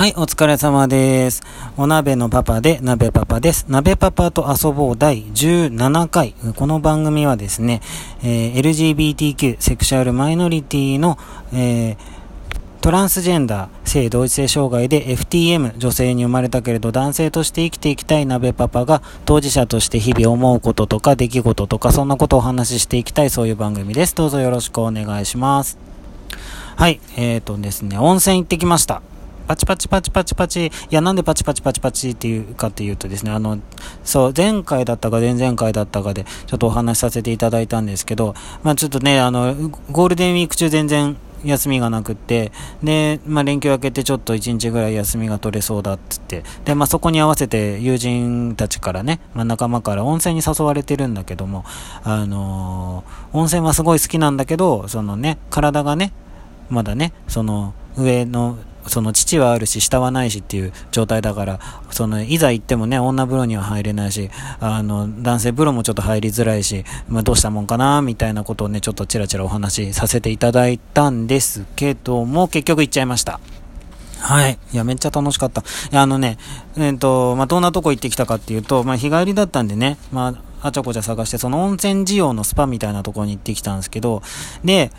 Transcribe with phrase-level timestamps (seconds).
[0.00, 1.42] はい、お疲れ様です。
[1.76, 3.66] お鍋のパパで、鍋パパです。
[3.68, 6.34] 鍋パパと遊ぼう第17回。
[6.56, 7.82] この番組はですね、
[8.22, 11.18] えー、LGBTQ、セクシャルマイノリティの、
[11.52, 11.96] えー、
[12.80, 24.14] トランスジェンダー、性同一性障害で FTM、女性に生まれたけれど男性として生きていきたい鍋パパが当事者として日々思うこととか出来事とかそんなことをお話ししていきたいそういう番組です。
[24.14, 25.76] どうぞよろしくお願いします。
[26.76, 29.02] はい、えーとですね、温泉行ってきました。
[29.50, 30.66] パチパチパチパチパチ。
[30.66, 33.58] いや、なんでパチパチパチパチっていうかっていうとですね、あの、
[34.04, 39.56] そう、前回だったか前々回だったかで、ちょっとお話しさせていただいたんですけど、まあちょっとね、あの、
[39.90, 51.64] ゴールデンウィーク中全然休みがなくって、で、まあ連休明けてちょっと1日ぐらい休みが取れそうだっつって、で、まあそこに合わせて友人たちからね、まあ仲間から温泉に誘われてるんだけども、
[52.04, 56.12] あのー、温泉はすごい好きなんだけど、そのね、体がね、
[56.68, 73.40] まだね、その上のその父はあるし、下はないしっていう状態だから、その、いざ行ってもね、女風呂には入れないし、あの、男性風呂もちょっと入りづらいし、まあ、どうしたもんかな、みたいなことをね、ちょっとちらちらお話しさせていただいたんですけども、結局行っちゃいました。
[74.20, 74.58] はい。
[74.72, 75.62] いや、めっちゃ楽しかった。
[75.62, 76.36] いや、あのね、
[76.76, 84.22] えっ、ー、と、まあ、どんなとこ行ってきたかっていうと、まあ、日帰りだったんでね、まあ、あちゃこちゃ探して、その温泉需要のスパみたいなところに行ってきたんですけど、
[84.62, 84.90] で、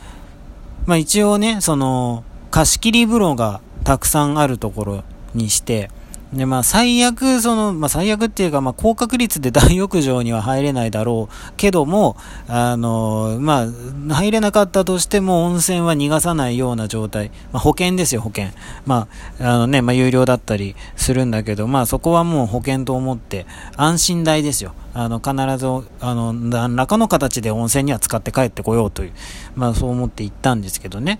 [0.85, 5.89] まあ、一応ね、その、貸し切り風呂がたくさんあるところにして、
[6.33, 12.15] で、まあ、最悪、その、まあ、最悪っていうか、まあ、高確率で大浴場には入れないだろうけども、
[12.47, 13.67] あの、ま
[14.09, 17.31] あ、入れなかったとしても、温泉は逃がさないような状態。
[17.51, 18.45] まあ、保険ですよ、保険。
[18.85, 19.09] ま
[19.39, 24.73] あ、あのね、まあ、有料だったりするんだけど、まあ、そこはもう保険と思って、安心代ですよ。
[24.93, 25.65] あの、必ず、
[25.99, 29.11] あの、何らかの形で温泉には使って帰ってこようという、
[29.55, 31.19] まあ、そう思って行ったんですけどね。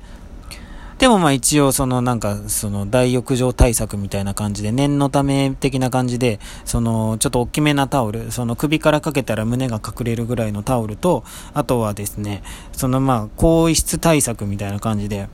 [1.02, 11.24] でもまあ一応そのなんかその大浴場対策みたいな感じで念のため的な感じでそのちょっと大きめなタオルその首からかけたら胸が隠れるぐらいのタオルと
[11.56, 15.28] あとはですねそのまあ更衣室対策みたいな感じで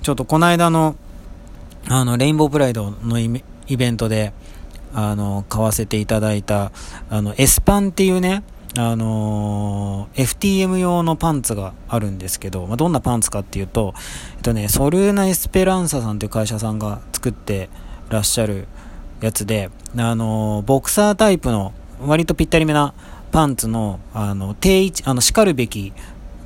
[0.00, 0.96] ちょっとこの間の
[1.86, 3.28] あのレインボープライドのイ
[3.76, 4.32] ベントで
[4.94, 6.72] あの買わせていただいた
[7.10, 8.42] あのエスパンっていうね
[8.78, 13.94] あのー、FTM 用のパンツがあるんですけど、まあ、どんなパンツかっていうと、
[14.36, 17.68] えっとね、ソルーナ・エスペランサさんという会社さんが作って
[18.08, 18.68] らっしゃる
[19.20, 22.94] やつで、あのー、ボクサータイプの割とぴったりめな
[23.32, 25.92] パンツの、あの、定位置、あの、叱るべき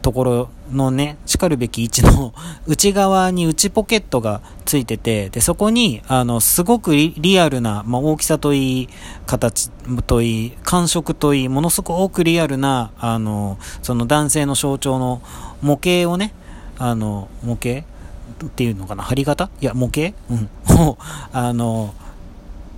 [0.05, 2.35] ところのね、叱るべき位置の
[2.69, 8.89] 内側に内ポケットがついてて、で、そこに、あの、すごくリアルな、まあ、大きさといい、
[9.25, 9.71] 形
[10.07, 15.23] といい、感触といい、ものすごくリアルな、あの、その男性の象徴の
[15.63, 16.35] 模型をね、
[16.79, 17.87] あの、模型？
[18.45, 19.03] っていうのかな？
[19.03, 20.15] 貼型いや、模型？
[20.29, 20.51] うん。
[20.87, 20.99] を、
[21.33, 21.95] あの、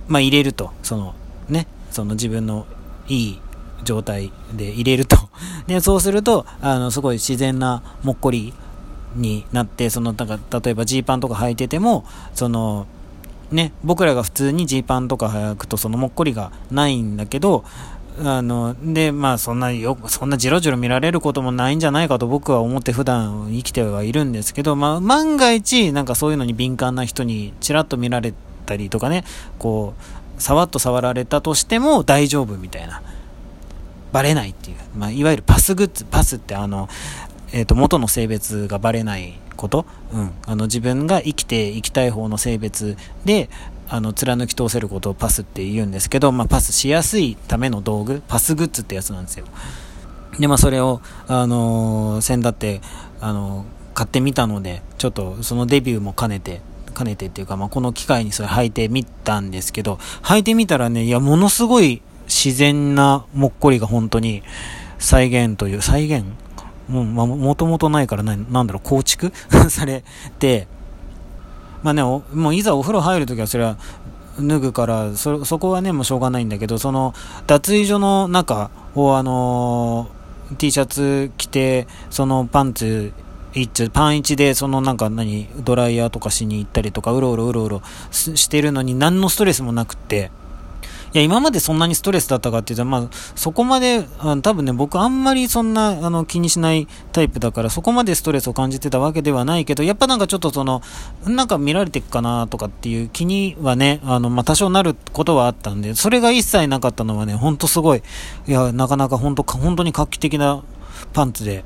[0.07, 1.13] まあ、入れると、その、
[1.49, 2.65] ね、その自分の
[3.09, 3.41] いい
[3.83, 5.05] 状態で入れる
[5.67, 8.53] で、そうすると、あの、すごい自然なもっこり
[9.15, 12.87] になって、その、なんか、例えばジーパンとか履いてても、その、
[13.51, 17.63] ね、僕らが普通にジーパンとか履くとそのもっこりがないんだけど、
[18.23, 28.33] あの、で、まあそんなよ、そんなじろじろ見られることもないんじゃないかと僕は思って普段生きてはいるんですけど、まあ万が一なんかそういうのに敏感な人にちらっと見られ
[28.65, 29.23] たりとかね、
[29.59, 29.93] こ
[30.37, 33.01] う、さわっと触られたとしても大丈夫みたいな。
[34.17, 36.89] バレないっていう、まあ、いわゆるパスグッズ、パスってあの、
[37.51, 43.47] えっ、ー、と、元の性別がバレないこと、うん、あの、自分が生きていきたい方の性別で、
[43.87, 49.45] あの、貫き通せることをパスって言うんですけど、まあ、パスしやすいための道具、パスグッズってやつなんですよ。
[50.39, 52.81] で、まあ、それを、あのー、先だって、
[53.21, 56.61] あのー、買ってみたので、ちょっとそのデビューも兼ねて、
[56.97, 64.43] 兼ねてっていうか、まあ、この機会にそれ履いてみたんですけど、履いてみたらね、いや、ものすごい自然なもっこりが本当に
[64.99, 66.25] 再現という、再現？
[66.87, 69.33] もう、まもともとないからな、なんだろう、構築？
[69.69, 70.03] され
[70.39, 70.67] て、
[71.83, 73.77] まあね、もういざお風呂入るときはそれは
[74.39, 77.13] 脱ぐから、そ、そこはね、もうしょうがないんだけど、その、
[77.47, 83.13] 脱衣所の中をあのー、T シャツ着て、そのパンツ
[83.53, 87.81] 一パン1でそのなんか何、ドライヤーとかしに行ったりとか、うろうろうろうろ
[88.11, 90.31] してるのに何のストレスもなくって、
[91.13, 100.81] いや、今までそんなにストレスだったかっていうと、まあ、そこまで、あ多分ね、僕あんまりそんな、あの、気にしないタイプだから、そこまでストレスを感じてたわけではないけど、やっぱなんかちょっとその、
[101.25, 108.03] なんか見られていくかなとかっていう気にはね、あの、まあ、多少なることはあったんで、それが一切なかったのはね、ほんとすごい、
[108.47, 110.63] いや、なかなか本当本当に画期的な
[111.13, 111.63] パンツで、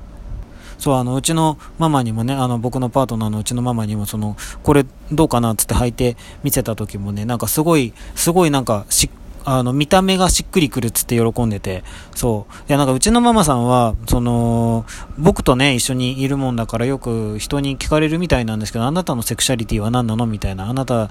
[0.81, 11.83] そう、あの、うちのママにもね、あの、僕のパートナーのうちのママにも、その、これどうかなっつって履いて見せた時もね、なんかすごい、すごいなんかしっあの、見た目がしっくりくるっつって喜んでて、
[12.15, 12.53] そう。
[12.69, 14.85] いや、なんかうちのママさんは、その、
[15.17, 20.69] 僕とね、一緒にいるもんだからよく人に聞かれるみたいなんですけど、あなたのセクシャリティは何なのみたいな。
[20.69, 21.09] あなた、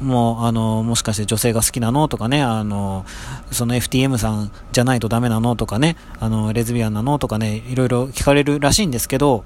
[0.00, 3.06] もう、あの、もしかして女性が好きなのとかね、あの、
[3.50, 9.44] その FTM さんじゃないとダメなのとかね、あの、レズビアンなのとかね、いろいろ聞かれるらしいんですけど、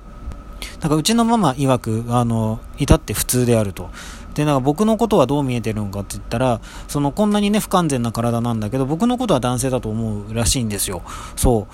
[0.81, 3.90] なんかうちのママ曰く、あの、至って普通であると。
[4.36, 11.02] で、なんか僕のことはどう見えてるのかって言ったら、そのこんなにね、不完全な体なんだけど、僕のことは男性だと思うらしいんですよ。
[11.36, 11.66] そ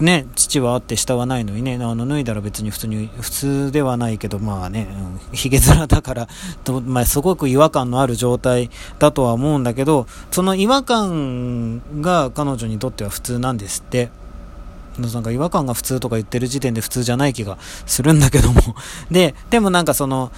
[0.00, 0.02] う。
[0.02, 4.88] ね、父はあって下はないのにね、あの脱いだら別に普通に、普通ではないけど、まあね、
[5.30, 6.28] うん、ヒゲ面だから
[6.64, 14.10] と、まあ、すごく違和感のある状態だとは思うんだけど、その違和感が彼女にとっては普通なんですって。
[14.98, 17.56] なんか違和感が普通とか言ってる時点で普通じゃない気が
[17.86, 18.60] するんだけども
[19.12, 20.32] で、でもなんかその、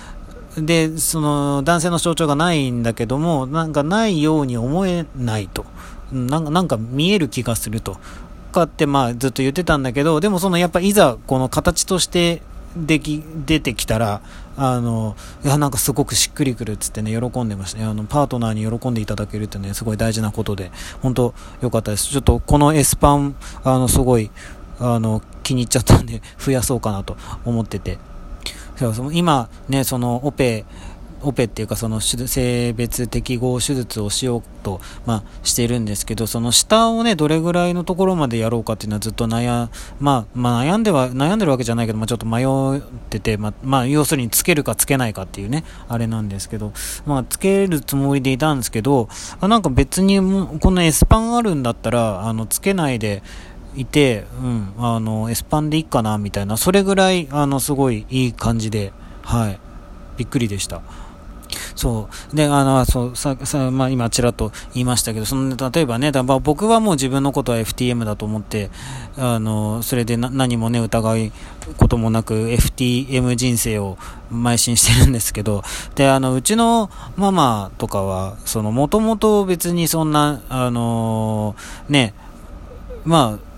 [0.56, 5.64] で、その男性の象徴がないんだけども、なんかないように思えないと。
[6.12, 7.98] なんかなんか見える気がすると。
[8.50, 12.42] かってまあずっと言ってたんだけど、でもそのやっぱいざこの形として
[12.76, 14.20] でき、出てきたら、
[14.56, 17.84] あの、いや、なんかすごくしっくりくるっつってね、喜んでましたね。
[17.84, 20.70] あの、パートナーに喜んでいただけるってね、すごい大事なことで、
[21.00, 22.08] 本当良かったです。
[22.08, 24.30] ちょっとこの S パン、あの、すごい、
[24.78, 27.98] あの、気に入っちゃったんで、増やそうかなと思ってて。
[29.12, 30.64] 今ね、そのオペ、
[31.22, 39.68] オペっていうかその性別適合手術をしようと、まあ、しているんですけど、その下をね、どれぐらいのところまでやろうかっていうのはずっと悩、
[39.98, 42.80] まあ、まあ、悩んでは、悩んでるわけじゃないけど、まあ、ちょっと迷っ
[43.10, 46.72] てて、まあ、まあ、要するにつけるかつけないかっていうね、あれなんですけど、
[47.06, 49.08] まあ、つけるつもりでいたんですけど、
[49.40, 50.18] あなんか別に
[50.60, 53.22] この S パンあるんだったら、あの、つけないで、
[53.76, 59.58] いて、うん、あの、エスパンでいいかな、みたいな、それぐらい、あの、すごいいい感じで、はい、
[60.16, 60.82] びっくりでした。
[61.74, 62.36] そう。
[62.36, 68.70] で、あの、そう、さ、さ、まあ、今、ちらっと言いましたけど、その、例えばね、だまあ、僕はもう自分のことは FTM だと思って、
[69.16, 71.32] あの、それで何もね、疑い
[71.78, 73.96] こともなく、FTM 人生を
[74.32, 75.62] 邁進してるんですけど、
[75.94, 81.56] で、あの、うちのママとかは、その、もともと別にそんな、あの
[81.88, 82.14] ね、
[83.04, 83.49] まあ、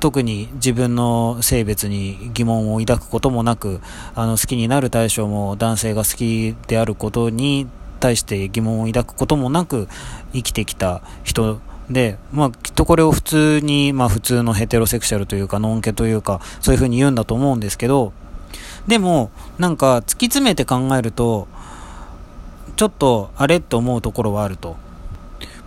[0.00, 3.80] 特に自分の性別に疑問を抱くこともなく、
[4.14, 7.66] あの好きになる対象も男性が好きであることに
[8.00, 9.88] 対して疑問を抱くこともなく
[10.32, 11.60] 生きてきた人
[11.90, 18.12] で、まあ、きっとこれを普通に、まあ普通のヘテロセクシャルというか、ノンケというか、そういう風に言うんだと思うんですけど、
[18.86, 21.48] でも、なんか突き詰めて考えると、
[22.76, 24.76] ちょっとあれって思うところはあると。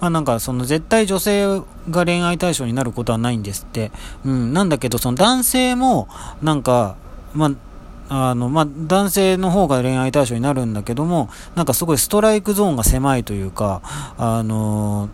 [0.03, 3.89] まあなんかその絶対女性が恋愛対象になることはないんですって。
[4.25, 6.09] うん、なんだけどその男性も
[6.41, 6.97] なんか、
[7.33, 7.51] ま
[8.09, 13.81] あ、あの、まあ、男性の方が恋愛対象になるんだけども、なんかすごいストライクゾーンが狭いというか、
[14.17, 15.09] あの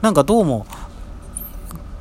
[0.00, 0.64] なんかどうも、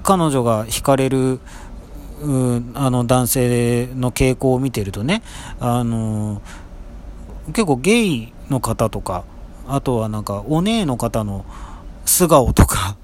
[0.03, 5.21] 彼女が惹かれる、うあの男性の傾向を見てるとね、
[5.59, 6.41] あの
[7.47, 9.25] 結構ゲイの方とか、
[9.67, 11.43] あとはなんかお姉の方の、
[12.21, 12.97] 素顔とか、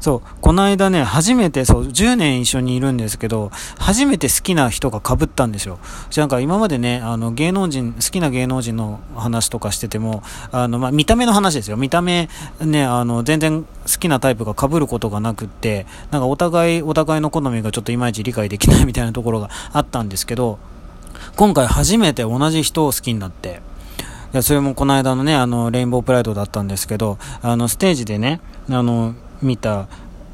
[0.00, 5.78] そう、この間ね、初めて、そう、10年一緒にいるんですけど、初めて好きな人が被ったんですよ。
[6.16, 11.76] なんか今までね、あの、芸能人、好きな芸能人の話とかしてても、あの、まあ、見た目の話ですよ。
[11.76, 12.28] 見た目、
[12.60, 13.68] ね、あの、全然好
[13.98, 20.58] きなタイプが被ることがなくって、なんかお互い、お互いの好みがちょっといまいち理解できないみたいなところがあったんですけど、
[21.36, 23.60] 今回初めて同じ人を好きになって、
[24.36, 28.40] や、それもこの間のね、あの、レインボープライドだったんですけど、あの、ステージでね、
[28.70, 29.88] あの、見た、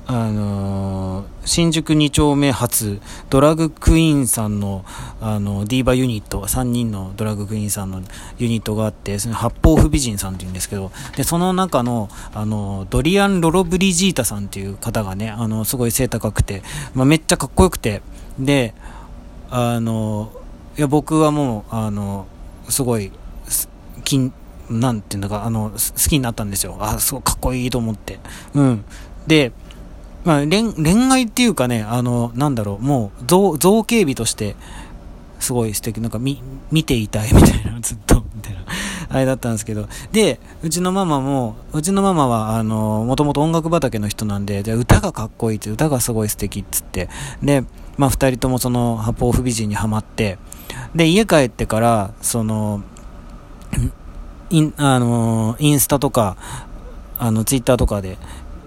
[0.05, 4.85] あの新宿2丁目発ドラッグクイーンさんの
[5.21, 8.03] あのディーバユニット3人のドラッグクイーンさんの
[8.37, 16.63] ユニットがあってその八方不美人さんっていうんですけどでその中のあのドリアン・ロロブリジータさんっていう方がねあのすごい背高くて、
[16.95, 18.03] まあ、めっちゃかっこよくて
[18.39, 18.75] で
[19.51, 20.33] あの
[20.77, 22.27] いや僕はもうあの
[22.69, 23.13] すごい
[24.05, 24.33] き
[24.71, 26.77] なんていうのか、あの、好きになったんですよ。
[26.81, 28.21] あ、すごいかっこいいと思って。
[28.55, 28.85] うん。
[29.27, 29.53] で、
[30.25, 34.55] まあ、恋、恋愛っていうかね、あの、なんだろう、もう、造、造形美として、
[35.41, 36.41] すごい素敵、なんか、み、
[36.71, 38.61] 見ていたいみたいな、 ずっと、みたいな、
[39.09, 39.89] あれだったんですけど。
[40.13, 47.09] で、うちのママも、うちのママは、あの、もともと音楽畑の人なんで、で、歌がかっこいいって、歌がすごい素敵っつって、
[47.43, 47.65] で、
[47.99, 50.39] まあ、二人ともその、八方不美人にはまって、
[50.95, 52.83] で、家帰ってから、その、
[54.51, 56.37] イン、あのインスタとか、
[57.19, 58.19] あの、ツイッターとかで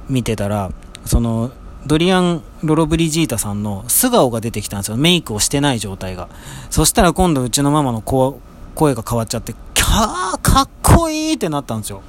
[0.10, 0.72] 見てたら、
[1.06, 1.52] その、
[1.86, 4.98] ドリアン・ロロブリジータさんの素顔が出てきたんですよ。
[4.98, 6.30] メイクをしてない状態が。
[6.72, 12.02] そしたら今度うちのママの声が変わっちゃって、キャーかっこいいってなったんですよ。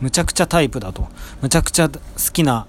[0.00, 1.08] むちゃくちゃタイプだと。
[1.42, 1.98] むちゃくちゃ好
[2.32, 2.66] きな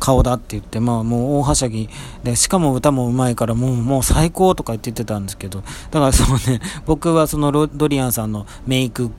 [0.00, 1.88] 顔だって言って、まあもう大はしゃぎ
[2.24, 9.10] で、しかも歌も上手いからもう、もう最高とか言って言ってたんですけど、だからそのね、 僕はそのドリアンさんのメイク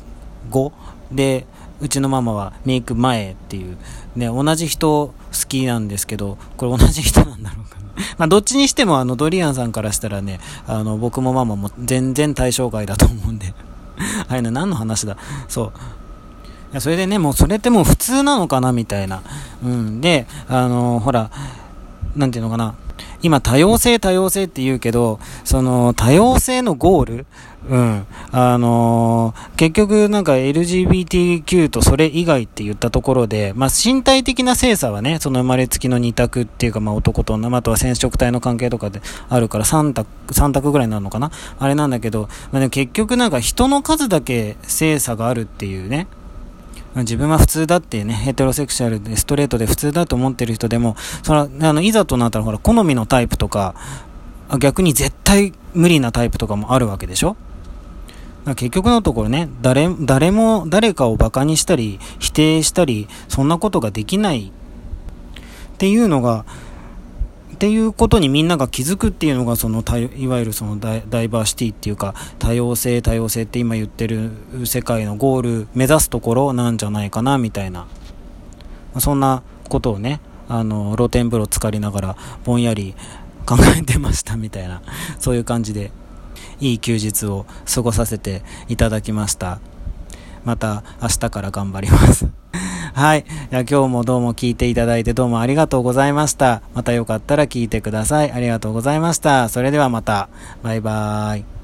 [0.50, 0.74] 後
[1.12, 1.46] で、
[1.80, 3.78] うちのママはメイク前っていう、
[4.16, 5.14] ね、同じ人好
[5.48, 7.82] きなんですけど、これ同じ人なんだろうかな。
[8.18, 13.54] まあ、どっちにしても、あの、ドリアンさんからしたらね、あの、僕もママも全然対象外だと思うんで。
[14.28, 15.72] あれね、何の話だそう。
[16.72, 19.22] いや、それでね、もうそれってもう普通なのかなみたいな。
[19.64, 20.02] うん。
[20.02, 21.30] で、あのほら、
[22.16, 22.76] なんていうのかな。
[23.24, 27.26] 今、多様性、多様性って言うけど、その、多様性のゴール
[27.70, 28.08] うん。
[28.32, 46.08] あのー、結局なんか LGBTQ とそれ以外って言ったところで、まあ、身体的な性差はね、その生まれつきの二択っていうか、まあ、男と女、あとは染色体の関係とかであるから3択、3択ぐらいになるのかなあれなんだけど、まあ、ね、結局なんか人の数だけ性差があるっていうね、
[46.96, 53.76] 自分は普通だってね、ヘテロセクシャルでストレートで普通だと思ってる人でも、その、あの、いざとなったらほら、好みのタイプとか、
[54.60, 57.38] 逆に絶対無理なタイプとかもあるわけでしょ？
[58.44, 64.52] 結局のところね、誰、誰も誰かを馬鹿にしたり、否定したり、そんなことができないっ
[65.78, 66.44] ていうのが、
[67.62, 69.84] っていうことにみんなが気づくっていうのがその
[70.18, 74.32] いわゆるそのダイバーシティっていうか多様性多様性って今言ってる
[74.66, 77.86] 世界のゴール目指すところなんじゃないかなみたいな。
[78.98, 82.96] そんなことをねあの露天風呂浸かりながらぼんやり
[83.46, 84.82] 考えてましたみたいな
[85.20, 85.92] そういう感じで
[86.60, 89.60] いい休日を過ごさせていただきました。
[90.44, 92.28] また明日から頑張ります
[92.94, 93.26] はい。
[93.52, 96.62] 今日もどうも聞いていただいてどうもありがとうございました。
[96.74, 98.32] またよかったら聞いてください。
[98.32, 99.50] ありがとうございました。
[99.50, 100.30] それではまた。
[100.62, 101.61] バイバーイ。